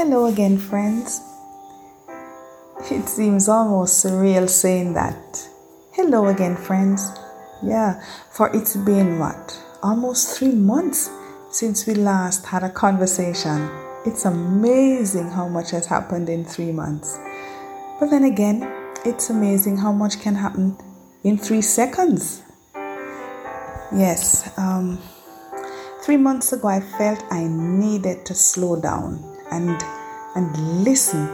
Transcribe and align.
Hello 0.00 0.24
again, 0.24 0.56
friends. 0.56 1.20
It 2.90 3.06
seems 3.06 3.50
almost 3.50 4.02
surreal 4.02 4.48
saying 4.48 4.94
that. 4.94 5.46
Hello 5.92 6.28
again, 6.28 6.56
friends. 6.56 7.12
Yeah, 7.62 8.02
for 8.30 8.48
it's 8.56 8.78
been 8.78 9.18
what? 9.18 9.62
Almost 9.82 10.38
three 10.38 10.54
months 10.54 11.10
since 11.50 11.86
we 11.86 11.92
last 11.92 12.46
had 12.46 12.62
a 12.62 12.70
conversation. 12.70 13.68
It's 14.06 14.24
amazing 14.24 15.28
how 15.28 15.48
much 15.48 15.72
has 15.72 15.84
happened 15.84 16.30
in 16.30 16.46
three 16.46 16.72
months. 16.72 17.18
But 18.00 18.08
then 18.08 18.24
again, 18.24 18.62
it's 19.04 19.28
amazing 19.28 19.76
how 19.76 19.92
much 19.92 20.18
can 20.22 20.34
happen 20.34 20.78
in 21.24 21.36
three 21.36 21.60
seconds. 21.60 22.40
Yes, 23.92 24.50
um, 24.56 24.98
three 26.02 26.16
months 26.16 26.54
ago, 26.54 26.68
I 26.68 26.80
felt 26.80 27.22
I 27.30 27.44
needed 27.46 28.24
to 28.24 28.34
slow 28.34 28.80
down 28.80 29.29
and 29.50 29.82
and 30.34 30.84
listen, 30.84 31.28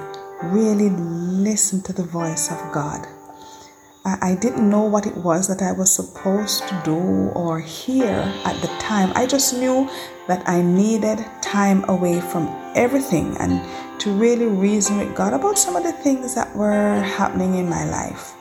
really 0.45 0.91
listen 0.91 1.83
to 1.83 1.93
the 1.93 2.03
voice 2.03 2.51
of 2.51 2.73
God. 2.73 3.07
I, 4.05 4.31
I 4.31 4.35
didn't 4.35 4.69
know 4.69 4.85
what 4.85 5.07
it 5.07 5.17
was 5.17 5.49
that 5.49 5.63
I 5.63 5.73
was 5.73 5.95
supposed 5.95 6.67
to 6.69 6.83
do 6.85 6.97
or 6.97 7.61
hear 7.61 8.15
at 8.45 8.61
the 8.63 8.69
time. 8.79 9.13
I 9.15 9.27
just 9.27 9.55
knew 9.55 9.89
that 10.29 10.49
I 10.49 10.63
needed 10.63 11.25
time 11.43 11.85
away 11.89 12.21
from 12.21 12.49
everything 12.75 13.37
and 13.39 13.61
to 14.01 14.11
really 14.13 14.47
reason 14.47 14.99
with 14.99 15.15
God 15.15 15.33
about 15.33 15.59
some 15.59 15.77
of 15.77 15.83
the 15.83 15.93
things 15.93 16.35
that 16.35 16.55
were 16.57 17.01
happening 17.01 17.57
in 17.57 17.69
my 17.69 17.85
life. 17.85 18.35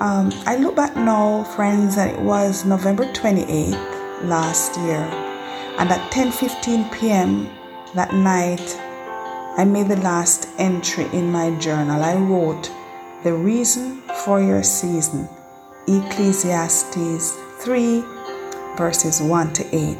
Um, 0.00 0.32
I 0.46 0.56
look 0.56 0.74
back 0.74 0.96
now, 0.96 1.44
friends, 1.44 1.96
and 1.96 2.10
it 2.10 2.20
was 2.20 2.64
November 2.64 3.04
28th 3.12 4.24
last 4.24 4.76
year, 4.80 5.00
and 5.78 5.90
at 5.90 6.10
10:15 6.10 6.90
p.m 6.92 7.48
that 7.94 8.12
night, 8.12 8.76
I 9.56 9.64
made 9.64 9.88
the 9.88 9.96
last 9.96 10.48
entry 10.58 11.06
in 11.12 11.30
my 11.30 11.56
journal. 11.58 12.02
I 12.02 12.16
wrote, 12.16 12.70
The 13.22 13.32
reason 13.32 14.02
for 14.24 14.40
your 14.40 14.64
season, 14.64 15.28
Ecclesiastes 15.86 17.30
3, 17.60 18.04
verses 18.76 19.22
1 19.22 19.52
to 19.52 19.76
8. 19.76 19.96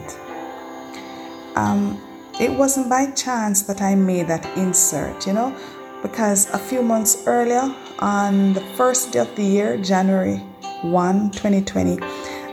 Um, 1.57 2.01
it 2.41 2.51
wasn't 2.51 2.91
by 2.91 3.13
chance 3.13 3.63
that 3.63 3.81
I 3.81 3.95
made 3.95 4.27
that 4.27 4.45
insert, 4.59 5.25
you 5.25 5.33
know, 5.33 5.57
because 6.03 6.51
a 6.51 6.59
few 6.59 6.83
months 6.83 7.23
earlier, 7.29 7.73
on 8.01 8.55
the 8.55 8.61
first 8.77 9.13
day 9.13 9.21
of 9.21 9.35
the 9.37 9.45
year, 9.45 9.77
January 9.77 10.39
1, 10.83 11.31
2020, 11.31 11.99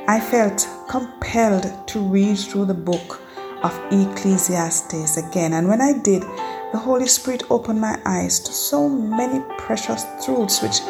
I 0.08 0.20
felt 0.20 0.68
compelled 0.88 1.88
to 1.88 2.00
read 2.00 2.38
through 2.38 2.66
the 2.66 2.76
book 2.76 3.21
of 3.64 3.78
Ecclesiastes 3.92 5.18
again. 5.18 5.54
And 5.54 5.68
when 5.68 5.82
I 5.82 5.94
did, 5.94 6.24
the 6.72 6.78
Holy 6.78 7.08
Spirit 7.08 7.44
opened 7.50 7.82
my 7.82 8.00
eyes 8.06 8.40
to 8.40 8.52
so 8.52 8.88
many 8.90 9.44
precious 9.58 10.06
truths 10.24 10.62
which 10.62 10.82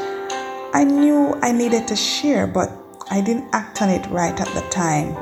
I 0.73 0.83
knew 0.83 1.38
I 1.42 1.52
needed 1.52 1.88
to 1.89 1.95
share, 1.95 2.47
but 2.47 2.72
I 3.09 3.22
didn't 3.22 3.49
act 3.53 3.81
on 3.81 3.89
it 3.89 4.05
right 4.08 4.39
at 4.39 4.47
the 4.47 4.61
time. 4.69 5.16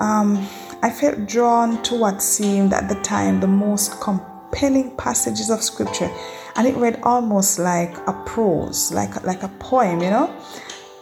Um, 0.00 0.46
I 0.82 0.90
felt 0.90 1.26
drawn 1.26 1.82
to 1.84 1.94
what 1.98 2.22
seemed 2.22 2.72
at 2.72 2.88
the 2.88 3.00
time 3.02 3.40
the 3.40 3.46
most 3.46 4.00
compelling 4.00 4.96
passages 4.96 5.50
of 5.50 5.62
Scripture, 5.62 6.10
and 6.56 6.66
it 6.66 6.76
read 6.76 7.00
almost 7.02 7.58
like 7.58 7.96
a 8.06 8.12
prose, 8.26 8.92
like, 8.92 9.24
like 9.24 9.42
a 9.42 9.48
poem, 9.48 10.00
you 10.00 10.10
know. 10.10 10.34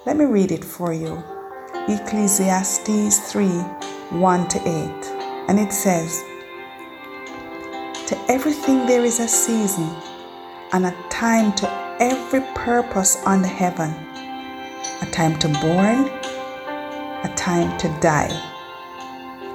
Let 0.07 0.17
me 0.17 0.25
read 0.25 0.51
it 0.51 0.65
for 0.65 0.93
you 0.93 1.23
Ecclesiastes 1.89 3.33
3 3.33 3.49
1 3.49 4.49
to 4.49 4.59
8. 5.09 5.12
And 5.53 5.61
it 5.61 5.71
says, 5.75 6.25
To 8.07 8.19
everything 8.27 8.87
there 8.87 9.05
is 9.05 9.21
a 9.21 9.29
season 9.29 9.87
and 10.73 10.87
a 10.87 10.97
time 11.11 11.53
to 11.57 11.69
every 12.01 12.41
purpose 12.55 13.23
under 13.27 13.49
heaven 13.49 13.91
a 15.03 15.07
time 15.13 15.39
to 15.41 15.49
born, 15.49 16.09
a 16.09 17.33
time 17.37 17.77
to 17.81 17.89
die, 18.01 18.33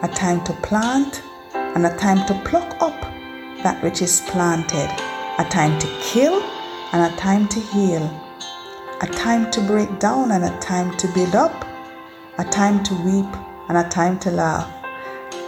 a 0.03 0.07
time 0.09 0.43
to 0.43 0.53
plant, 0.61 1.23
and 1.55 1.87
a 1.87 1.97
time 1.97 2.23
to 2.27 2.39
pluck 2.45 2.79
up 2.79 3.01
that 3.63 3.81
which 3.83 4.03
is 4.03 4.21
planted, 4.27 4.91
a 5.39 5.47
time 5.49 5.79
to 5.79 5.87
kill, 5.99 6.43
and 6.93 7.11
a 7.11 7.17
time 7.17 7.47
to 7.47 7.59
heal, 7.59 8.05
a 9.01 9.07
time 9.07 9.49
to 9.49 9.61
break 9.61 9.97
down, 9.97 10.31
and 10.31 10.45
a 10.45 10.59
time 10.59 10.95
to 10.97 11.07
build 11.15 11.33
up, 11.33 11.65
a 12.37 12.43
time 12.43 12.83
to 12.83 12.93
weep, 13.01 13.35
and 13.67 13.79
a 13.79 13.89
time 13.89 14.19
to 14.19 14.29
laugh 14.29 14.76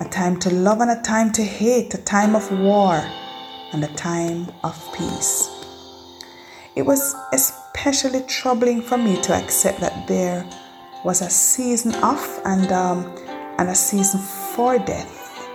a 0.00 0.04
time 0.04 0.38
to 0.40 0.50
love 0.50 0.80
and 0.80 0.90
a 0.90 1.00
time 1.02 1.32
to 1.32 1.42
hate, 1.42 1.94
a 1.94 2.02
time 2.02 2.34
of 2.34 2.50
war 2.60 3.02
and 3.72 3.82
a 3.82 3.94
time 3.94 4.46
of 4.62 4.76
peace. 4.94 5.48
It 6.74 6.82
was 6.82 7.14
especially 7.32 8.22
troubling 8.28 8.82
for 8.82 8.98
me 8.98 9.20
to 9.22 9.32
accept 9.32 9.80
that 9.80 10.06
there 10.06 10.46
was 11.04 11.22
a 11.22 11.30
season 11.30 11.94
of 12.04 12.40
and, 12.44 12.70
um, 12.72 13.06
and 13.58 13.70
a 13.70 13.74
season 13.74 14.20
for 14.20 14.78
death. 14.78 15.48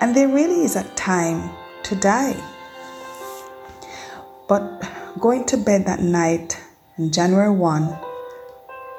And 0.00 0.16
there 0.16 0.28
really 0.28 0.64
is 0.64 0.74
a 0.74 0.84
time 0.94 1.50
to 1.84 1.94
die. 1.94 2.36
But 4.48 4.82
going 5.20 5.44
to 5.46 5.56
bed 5.56 5.86
that 5.86 6.00
night 6.00 6.60
on 6.98 7.12
January 7.12 7.54
1, 7.54 7.98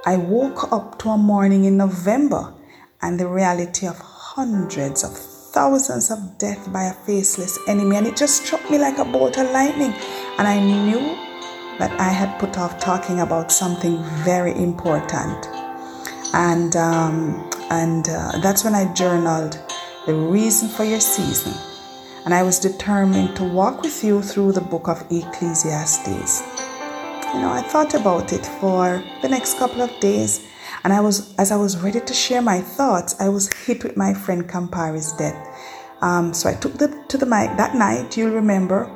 I 0.05 0.15
woke 0.15 0.71
up 0.71 0.99
to 0.99 1.09
a 1.09 1.17
morning 1.17 1.65
in 1.65 1.75
November 1.75 2.53
and 3.01 3.19
the 3.19 3.27
reality 3.27 3.85
of 3.85 3.99
hundreds 4.35 5.03
of 5.03 5.15
thousands 5.15 6.09
of 6.09 6.39
death 6.39 6.73
by 6.73 6.85
a 6.85 6.93
faceless 7.05 7.59
enemy, 7.67 7.97
and 7.97 8.07
it 8.07 8.17
just 8.17 8.43
struck 8.43 8.67
me 8.71 8.79
like 8.79 8.97
a 8.97 9.05
bolt 9.05 9.37
of 9.37 9.51
lightning. 9.51 9.93
And 10.39 10.47
I 10.47 10.59
knew 10.59 11.15
that 11.77 11.91
I 11.99 12.09
had 12.09 12.39
put 12.39 12.57
off 12.57 12.79
talking 12.79 13.19
about 13.19 13.51
something 13.51 14.03
very 14.25 14.53
important. 14.55 15.47
And 16.33 16.75
um, 16.75 17.47
and 17.69 18.09
uh, 18.09 18.39
that's 18.41 18.63
when 18.63 18.73
I 18.73 18.91
journaled 18.93 19.59
the 20.07 20.15
reason 20.15 20.67
for 20.67 20.83
your 20.83 20.99
season. 20.99 21.53
And 22.25 22.33
I 22.33 22.41
was 22.41 22.57
determined 22.57 23.35
to 23.35 23.43
walk 23.43 23.83
with 23.83 24.03
you 24.03 24.23
through 24.23 24.53
the 24.53 24.61
book 24.61 24.87
of 24.87 25.05
Ecclesiastes. 25.11 26.41
You 27.35 27.41
know, 27.41 27.51
I 27.51 27.61
thought 27.61 27.93
about 27.93 28.33
it 28.33 28.47
for 28.59 29.03
the 29.21 29.29
next 29.29 29.59
couple 29.59 29.83
of 29.83 29.91
days 29.99 30.47
and 30.83 30.93
I 30.93 30.99
was, 31.01 31.35
as 31.37 31.51
I 31.51 31.55
was 31.55 31.77
ready 31.77 31.99
to 31.99 32.13
share 32.13 32.41
my 32.41 32.59
thoughts, 32.61 33.19
I 33.19 33.29
was 33.29 33.51
hit 33.51 33.83
with 33.83 33.97
my 33.97 34.13
friend 34.13 34.49
Campari's 34.49 35.13
death. 35.13 35.37
Um, 36.01 36.33
so 36.33 36.49
I 36.49 36.53
took 36.53 36.73
the 36.73 36.89
to 37.07 37.17
the 37.17 37.25
mic 37.25 37.55
that 37.57 37.75
night. 37.75 38.17
You'll 38.17 38.35
remember, 38.35 38.91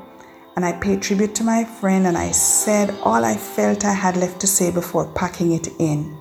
and 0.55 0.65
I 0.65 0.73
paid 0.73 1.01
tribute 1.01 1.35
to 1.35 1.43
my 1.43 1.63
friend, 1.63 2.05
and 2.07 2.17
I 2.17 2.31
said 2.31 2.89
all 3.03 3.23
I 3.23 3.35
felt 3.35 3.85
I 3.85 3.93
had 3.93 4.17
left 4.17 4.41
to 4.41 4.47
say 4.47 4.71
before 4.71 5.11
packing 5.13 5.53
it 5.53 5.69
in. 5.79 6.17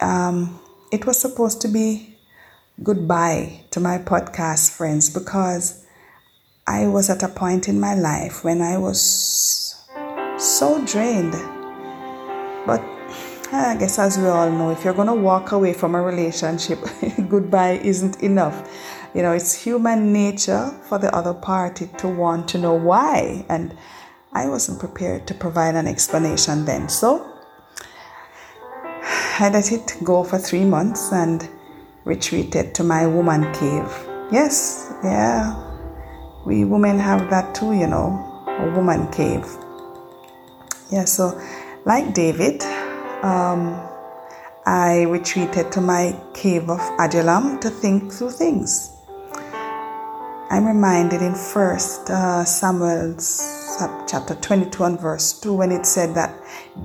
Um, 0.00 0.60
it 0.92 1.06
was 1.06 1.18
supposed 1.18 1.60
to 1.62 1.68
be 1.68 2.16
goodbye 2.82 3.64
to 3.72 3.80
my 3.80 3.98
podcast 3.98 4.76
friends 4.76 5.10
because 5.10 5.84
I 6.68 6.86
was 6.86 7.10
at 7.10 7.22
a 7.22 7.28
point 7.28 7.68
in 7.68 7.80
my 7.80 7.94
life 7.94 8.44
when 8.44 8.62
I 8.62 8.78
was 8.78 9.00
so 10.38 10.84
drained. 10.86 11.32
But 12.64 12.80
I 13.50 13.76
guess, 13.76 13.98
as 13.98 14.18
we 14.18 14.26
all 14.26 14.50
know, 14.50 14.70
if 14.70 14.84
you're 14.84 14.92
going 14.92 15.08
to 15.08 15.14
walk 15.14 15.52
away 15.52 15.72
from 15.72 15.94
a 15.94 16.02
relationship, 16.02 16.80
goodbye 17.28 17.80
isn't 17.82 18.22
enough. 18.22 18.70
You 19.14 19.22
know, 19.22 19.32
it's 19.32 19.54
human 19.54 20.12
nature 20.12 20.70
for 20.88 20.98
the 20.98 21.14
other 21.14 21.32
party 21.32 21.88
to 21.98 22.08
want 22.08 22.46
to 22.48 22.58
know 22.58 22.74
why. 22.74 23.46
And 23.48 23.74
I 24.34 24.48
wasn't 24.48 24.80
prepared 24.80 25.26
to 25.28 25.34
provide 25.34 25.76
an 25.76 25.86
explanation 25.86 26.66
then. 26.66 26.90
So 26.90 27.24
I 29.40 29.48
let 29.50 29.72
it 29.72 29.96
go 30.04 30.24
for 30.24 30.38
three 30.38 30.64
months 30.64 31.10
and 31.10 31.48
retreated 32.04 32.74
to 32.74 32.84
my 32.84 33.06
woman 33.06 33.50
cave. 33.54 33.90
Yes, 34.30 34.92
yeah, 35.02 35.54
we 36.44 36.64
women 36.64 36.98
have 36.98 37.30
that 37.30 37.54
too, 37.54 37.72
you 37.72 37.86
know, 37.86 38.44
a 38.46 38.70
woman 38.76 39.10
cave. 39.10 39.46
Yeah, 40.90 41.06
so 41.06 41.40
like 41.86 42.12
David, 42.12 42.62
um, 43.22 43.80
I 44.66 45.02
retreated 45.08 45.72
to 45.72 45.80
my 45.80 46.14
cave 46.34 46.68
of 46.68 46.80
Adullam 46.98 47.58
to 47.60 47.70
think 47.70 48.12
through 48.12 48.30
things. 48.32 48.94
I'm 50.50 50.66
reminded 50.66 51.20
in 51.20 51.34
First 51.34 52.08
uh, 52.10 52.44
Samuel's 52.44 53.76
chapter 54.08 54.34
22 54.34 54.84
and 54.84 55.00
verse 55.00 55.38
2 55.40 55.52
when 55.52 55.70
it 55.70 55.84
said 55.84 56.14
that 56.14 56.34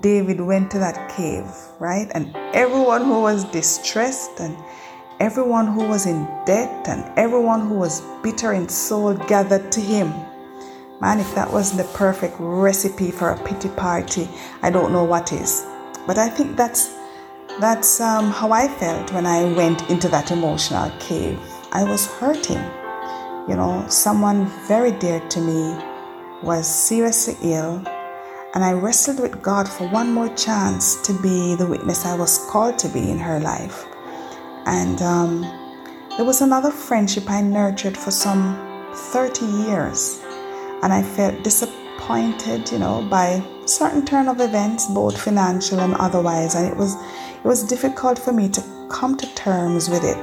David 0.01 0.41
went 0.41 0.71
to 0.71 0.79
that 0.79 1.09
cave, 1.15 1.45
right? 1.79 2.09
And 2.13 2.35
everyone 2.53 3.05
who 3.05 3.21
was 3.21 3.45
distressed 3.45 4.39
and 4.39 4.57
everyone 5.19 5.67
who 5.67 5.87
was 5.87 6.05
in 6.05 6.25
debt 6.45 6.87
and 6.89 7.03
everyone 7.17 7.67
who 7.67 7.75
was 7.75 8.01
bitter 8.21 8.53
in 8.53 8.67
soul 8.67 9.13
gathered 9.13 9.71
to 9.71 9.79
him. 9.79 10.09
Man, 10.99 11.19
if 11.19 11.33
that 11.35 11.51
wasn't 11.51 11.85
the 11.85 11.97
perfect 11.97 12.35
recipe 12.39 13.11
for 13.11 13.29
a 13.29 13.43
pity 13.43 13.69
party, 13.69 14.27
I 14.61 14.69
don't 14.69 14.91
know 14.91 15.03
what 15.03 15.31
is. 15.31 15.65
But 16.05 16.17
I 16.17 16.29
think 16.29 16.57
that's 16.57 16.93
that's 17.59 18.01
um, 18.01 18.31
how 18.31 18.51
I 18.51 18.67
felt 18.67 19.13
when 19.13 19.25
I 19.25 19.43
went 19.53 19.89
into 19.89 20.09
that 20.09 20.31
emotional 20.31 20.91
cave. 20.99 21.39
I 21.71 21.83
was 21.83 22.07
hurting. 22.07 22.63
You 23.47 23.55
know, 23.55 23.85
someone 23.89 24.47
very 24.67 24.91
dear 24.91 25.19
to 25.19 25.39
me 25.41 25.77
was 26.41 26.67
seriously 26.67 27.35
ill, 27.41 27.83
and 28.53 28.63
I 28.63 28.73
wrestled 28.73 29.19
with 29.19 29.41
God 29.41 29.67
for 29.67 29.87
one 29.89 30.11
more 30.11 30.29
chance 30.35 30.95
to 31.07 31.13
be 31.21 31.55
the 31.55 31.67
witness 31.67 32.05
I 32.05 32.15
was 32.15 32.37
called 32.49 32.79
to 32.79 32.89
be 32.89 33.09
in 33.09 33.19
her 33.19 33.39
life. 33.39 33.85
And 34.65 35.01
um, 35.01 35.41
there 36.15 36.25
was 36.25 36.41
another 36.41 36.71
friendship 36.71 37.29
I 37.29 37.41
nurtured 37.41 37.97
for 37.97 38.11
some 38.11 38.55
30 38.93 39.45
years, 39.45 40.21
and 40.81 40.93
I 40.93 41.03
felt 41.03 41.43
disappointed, 41.43 42.71
you 42.71 42.79
know, 42.79 43.05
by 43.09 43.43
certain 43.65 44.05
turn 44.05 44.27
of 44.27 44.39
events, 44.39 44.87
both 44.87 45.19
financial 45.19 45.79
and 45.79 45.95
otherwise, 45.95 46.55
and 46.55 46.65
it 46.71 46.77
was 46.77 46.95
it 46.95 47.43
was 47.43 47.63
difficult 47.63 48.19
for 48.19 48.31
me 48.31 48.49
to 48.49 48.87
come 48.89 49.17
to 49.17 49.35
terms 49.35 49.89
with 49.89 50.03
it. 50.03 50.17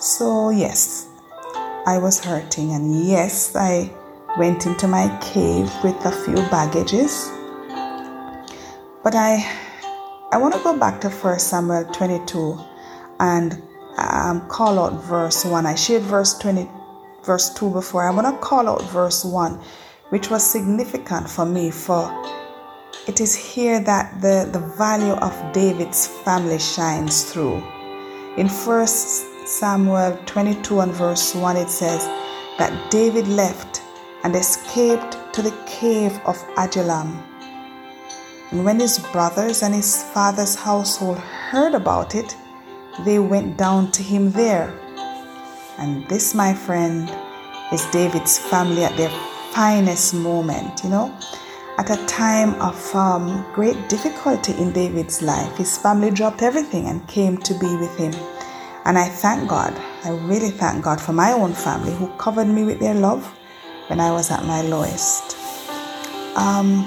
So 0.00 0.50
yes, 0.50 1.08
I 1.86 1.98
was 1.98 2.24
hurting, 2.24 2.72
and 2.72 3.04
yes, 3.04 3.54
I 3.56 3.90
went 4.38 4.66
into 4.66 4.86
my 4.86 5.08
cave 5.20 5.70
with 5.82 5.96
a 6.04 6.12
few 6.24 6.36
baggages. 6.50 7.30
But 9.02 9.14
I, 9.14 9.44
I 10.30 10.36
want 10.36 10.54
to 10.54 10.60
go 10.62 10.78
back 10.78 11.00
to 11.00 11.10
1 11.10 11.38
Samuel 11.38 11.84
22 11.86 12.58
and 13.18 13.62
um, 13.96 14.46
call 14.48 14.78
out 14.78 15.02
verse 15.04 15.44
1. 15.44 15.66
I 15.66 15.74
shared 15.74 16.02
verse 16.02 16.38
20, 16.38 16.68
verse 17.24 17.52
2 17.54 17.70
before. 17.70 18.06
I 18.06 18.10
want 18.10 18.26
to 18.26 18.46
call 18.46 18.68
out 18.68 18.82
verse 18.90 19.24
1, 19.24 19.60
which 20.10 20.30
was 20.30 20.44
significant 20.44 21.28
for 21.28 21.46
me, 21.46 21.70
for 21.70 22.08
it 23.06 23.20
is 23.20 23.34
here 23.34 23.80
that 23.80 24.20
the, 24.20 24.48
the 24.52 24.58
value 24.76 25.14
of 25.14 25.52
David's 25.52 26.06
family 26.06 26.58
shines 26.58 27.24
through. 27.24 27.56
In 28.36 28.48
1 28.48 28.86
Samuel 28.86 30.18
22 30.26 30.80
and 30.80 30.92
verse 30.92 31.34
1, 31.34 31.56
it 31.56 31.70
says 31.70 32.04
that 32.58 32.90
David 32.90 33.26
left 33.26 33.82
and 34.22 34.36
escaped 34.36 35.16
to 35.32 35.42
the 35.42 35.56
cave 35.66 36.20
of 36.26 36.36
Adullam. 36.58 37.22
And 38.50 38.64
when 38.64 38.80
his 38.80 38.98
brothers 39.12 39.62
and 39.62 39.74
his 39.74 40.02
father's 40.12 40.54
household 40.54 41.18
heard 41.18 41.74
about 41.74 42.14
it, 42.14 42.36
they 43.04 43.18
went 43.18 43.56
down 43.56 43.90
to 43.92 44.02
him 44.02 44.32
there. 44.32 44.78
And 45.78 46.06
this, 46.08 46.34
my 46.34 46.52
friend, 46.52 47.10
is 47.72 47.86
David's 47.86 48.38
family 48.38 48.84
at 48.84 48.96
their 48.96 49.10
finest 49.52 50.12
moment, 50.14 50.84
you 50.84 50.90
know. 50.90 51.16
At 51.80 51.88
a 51.88 52.04
time 52.04 52.60
of 52.60 52.94
um, 52.94 53.42
great 53.54 53.88
difficulty 53.88 54.52
in 54.52 54.70
David's 54.70 55.22
life, 55.22 55.56
his 55.56 55.78
family 55.78 56.10
dropped 56.10 56.42
everything 56.42 56.84
and 56.88 57.08
came 57.08 57.38
to 57.38 57.54
be 57.54 57.74
with 57.76 57.96
him. 57.96 58.12
And 58.84 58.98
I 58.98 59.08
thank 59.08 59.48
God, 59.48 59.72
I 60.04 60.10
really 60.10 60.50
thank 60.50 60.84
God 60.84 61.00
for 61.00 61.14
my 61.14 61.32
own 61.32 61.54
family 61.54 61.94
who 61.94 62.08
covered 62.18 62.48
me 62.48 62.64
with 62.64 62.80
their 62.80 62.92
love 62.92 63.24
when 63.86 63.98
I 63.98 64.12
was 64.12 64.30
at 64.30 64.44
my 64.44 64.60
lowest. 64.60 65.38
Um, 66.36 66.84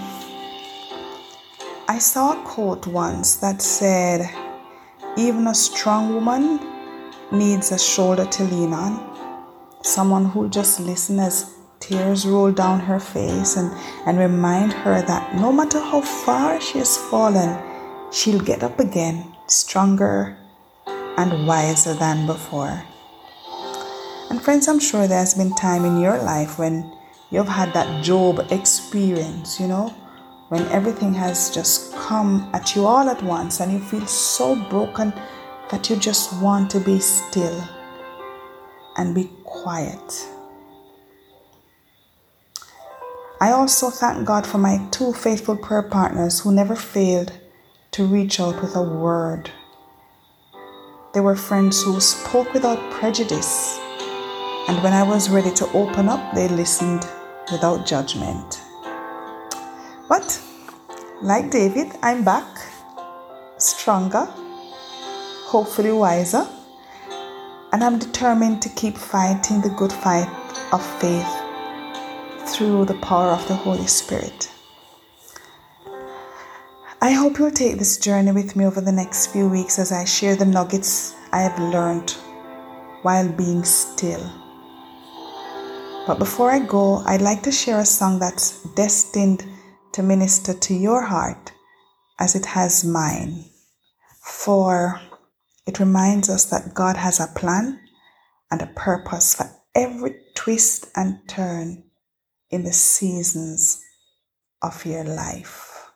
I 1.88 1.98
saw 1.98 2.39
a 2.39 2.46
quote 2.46 2.86
once 2.86 3.38
that 3.38 3.63
said, 3.63 4.30
Even 5.18 5.48
a 5.48 5.56
strong 5.56 6.13
woman 6.13 6.60
needs 7.31 7.72
a 7.72 7.80
shoulder 7.80 8.25
to 8.25 8.44
lean 8.44 8.74
on, 8.74 9.01
someone 9.81 10.25
who 10.25 10.50
just 10.50 10.80
listens 10.80 11.51
tears 11.83 12.25
roll 12.25 12.51
down 12.51 12.80
her 12.80 13.00
face 13.00 13.57
and, 13.57 13.69
and 14.06 14.18
remind 14.18 14.71
her 14.71 15.01
that 15.01 15.35
no 15.35 15.51
matter 15.51 15.80
how 15.80 16.00
far 16.00 16.62
she 16.62 16.77
has 16.77 16.95
fallen, 16.95 17.59
she'll 18.12 18.39
get 18.39 18.63
up 18.63 18.80
again, 18.80 19.35
stronger 19.47 20.38
and 21.18 21.45
wiser 21.45 21.94
than 21.94 22.25
before. 22.25 22.81
And 24.30 24.41
friends, 24.41 24.69
I'm 24.69 24.80
sure 24.80 25.07
there's 25.07 25.33
been 25.33 25.53
time 25.56 25.83
in 25.83 26.00
your 26.00 26.18
life 26.18 26.57
when 26.57 26.89
you've 27.31 27.50
had 27.50 27.74
that 27.74 28.01
Job 28.01 28.47
experience, 28.50 29.59
you 29.59 29.68
know, 29.68 29.89
when 30.47 30.65
everything 30.68 31.13
has 31.13 31.53
just 31.53 31.94
come 31.95 32.50
at 32.53 32.75
you 32.75 32.86
all 32.86 33.09
at 33.09 33.21
once 33.21 33.59
and 33.59 33.71
you 33.74 33.79
feel 33.79 34.07
so 34.07 34.56
broken 34.69 35.12
that 35.69 35.89
you 35.89 35.97
just 35.97 36.41
want 36.41 36.71
to 36.71 36.79
be 36.79 37.00
still 37.00 37.62
and 38.95 39.13
be 39.13 39.29
quiet. 39.44 40.32
I 43.44 43.51
also 43.51 43.90
thank 43.90 44.25
God 44.25 44.48
for 44.48 44.57
my 44.57 44.75
two 44.92 45.12
faithful 45.12 45.57
prayer 45.57 45.84
partners 45.84 46.40
who 46.40 46.51
never 46.54 46.75
failed 46.75 47.31
to 47.92 48.06
reach 48.06 48.40
out 48.40 48.62
with 48.62 48.75
a 48.75 48.81
word 48.81 49.51
they 51.13 51.19
were 51.22 51.36
friends 51.36 51.84
who 51.84 52.00
spoke 52.00 52.51
without 52.56 52.80
prejudice. 52.92 53.78
And 54.68 54.81
when 54.81 54.94
I 54.94 55.04
was 55.04 55.30
ready 55.30 55.51
to 55.51 55.72
open 55.74 56.10
up, 56.10 56.34
they 56.34 56.48
listened 56.48 57.07
without 57.51 57.86
judgment. 57.86 58.62
But, 60.10 60.42
like 61.22 61.51
David, 61.51 61.92
I'm 62.01 62.24
back, 62.24 62.48
stronger, 63.60 64.25
hopefully 65.46 65.92
wiser, 65.92 66.48
and 67.72 67.84
I'm 67.84 68.00
determined 68.00 68.63
to 68.63 68.69
keep 68.69 68.98
fighting 68.98 69.62
the 69.62 69.69
good 69.69 69.94
fight 69.94 70.30
of 70.74 70.84
faith 71.00 71.43
through 72.53 72.85
the 72.85 72.94
power 72.95 73.29
of 73.29 73.47
the 73.47 73.55
Holy 73.55 73.88
Spirit. 73.88 74.51
I 77.01 77.11
hope 77.11 77.39
you'll 77.39 77.50
take 77.50 77.79
this 77.79 77.97
journey 77.97 78.31
with 78.31 78.55
me 78.55 78.65
over 78.65 78.79
the 78.79 78.91
next 78.91 79.27
few 79.27 79.50
weeks 79.50 79.79
as 79.79 79.91
I 79.91 80.05
share 80.05 80.35
the 80.35 80.45
nuggets 80.45 81.15
I 81.31 81.41
have 81.41 81.57
learned 81.59 82.11
while 83.01 83.27
being 83.27 83.63
still. 83.63 84.22
But 86.05 86.19
before 86.19 86.51
I 86.51 86.60
go, 86.60 86.98
I'd 87.07 87.24
like 87.24 87.41
to 87.43 87.51
share 87.51 87.79
a 87.79 87.86
song 87.86 88.19
that's 88.19 88.62
destined 88.75 89.43
to 89.93 90.03
minister 90.03 90.53
to 90.53 90.74
your 90.75 91.01
heart 91.01 91.51
as 92.19 92.36
it 92.36 92.45
has 92.45 92.86
mine. 92.86 93.45
For 94.22 95.01
it 95.65 95.79
reminds 95.79 96.29
us 96.29 96.45
that 96.45 96.75
God 96.75 96.98
has 96.98 97.19
a 97.19 97.33
plan 97.36 97.79
and 98.51 98.62
a 98.62 98.67
purpose 98.75 99.33
for 99.33 99.50
every 99.74 100.17
twist 100.36 100.86
and 100.95 101.27
turn 101.27 101.83
in 102.53 102.63
the 102.63 102.72
seasons 102.72 103.81
of 104.62 104.86
your 104.86 105.03
life. 105.03 105.88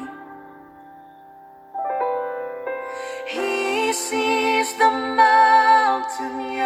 he 3.26 3.94
sees 3.94 4.70
the 4.78 4.92
mountain. 4.92 6.59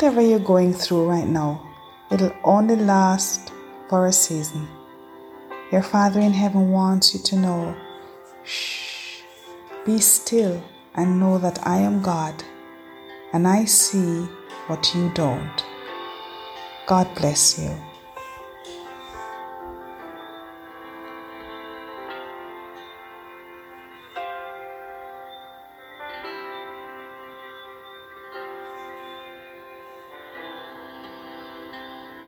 whatever 0.00 0.22
you're 0.22 0.38
going 0.38 0.72
through 0.72 1.06
right 1.06 1.26
now, 1.26 1.60
it'll 2.10 2.32
only 2.42 2.74
last 2.74 3.52
for 3.90 4.06
a 4.06 4.12
season. 4.12 4.66
Your 5.70 5.82
Father 5.82 6.20
in 6.20 6.32
heaven 6.32 6.70
wants 6.70 7.12
you 7.12 7.20
to 7.20 7.36
know, 7.36 7.76
shh, 8.42 9.20
be 9.84 9.98
still 9.98 10.64
and 10.94 11.20
know 11.20 11.36
that 11.36 11.66
I 11.66 11.76
am 11.80 12.00
God 12.00 12.42
and 13.34 13.46
I 13.46 13.66
see 13.66 14.26
what 14.68 14.94
you 14.94 15.10
don't. 15.12 15.64
God 16.86 17.06
bless 17.14 17.58
you. 17.58 17.89